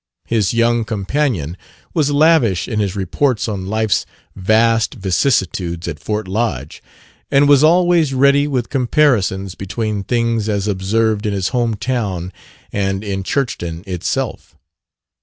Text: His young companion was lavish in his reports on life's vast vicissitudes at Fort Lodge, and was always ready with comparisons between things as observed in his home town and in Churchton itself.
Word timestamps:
His 0.25 0.51
young 0.51 0.83
companion 0.83 1.55
was 1.93 2.09
lavish 2.09 2.67
in 2.67 2.79
his 2.79 2.95
reports 2.95 3.47
on 3.47 3.67
life's 3.67 4.03
vast 4.35 4.95
vicissitudes 4.95 5.87
at 5.87 5.99
Fort 5.99 6.27
Lodge, 6.27 6.81
and 7.29 7.47
was 7.47 7.63
always 7.63 8.11
ready 8.11 8.47
with 8.47 8.69
comparisons 8.71 9.53
between 9.53 10.03
things 10.03 10.49
as 10.49 10.67
observed 10.67 11.27
in 11.27 11.33
his 11.33 11.49
home 11.49 11.75
town 11.75 12.33
and 12.73 13.03
in 13.03 13.21
Churchton 13.21 13.83
itself. 13.85 14.57